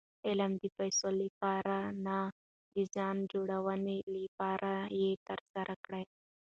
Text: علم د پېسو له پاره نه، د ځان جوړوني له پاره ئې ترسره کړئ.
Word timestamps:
علم 0.27 0.51
د 0.61 0.63
پېسو 0.77 1.07
له 1.19 1.27
پاره 1.39 1.79
نه، 2.05 2.19
د 2.73 2.75
ځان 2.95 3.17
جوړوني 3.31 3.99
له 4.13 4.21
پاره 4.37 4.75
ئې 4.97 5.09
ترسره 5.27 5.73
کړئ. 5.85 6.05